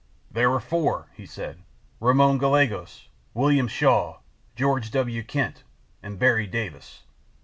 [0.31, 4.17] "There were four," he said—"Ramon Gallegos, William Shaw,
[4.55, 5.23] George W.
[5.23, 5.63] Kent
[6.01, 7.03] and Berry Davis."